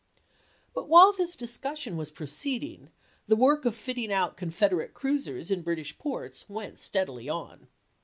But 0.73 0.89
while 0.89 1.13
this 1.13 1.35
discussion 1.35 1.95
was 1.95 2.09
proceeding 2.09 2.89
the 3.27 3.35
work 3.35 3.65
of 3.65 3.75
fitting 3.75 4.11
out 4.11 4.35
Confederate 4.35 4.95
cruisers 4.95 5.51
in 5.51 5.61
British 5.61 5.95
"Papers 5.95 6.01
Ports 6.01 6.45
wcut 6.49 6.73
stcadily 6.77 7.31
on. 7.31 7.67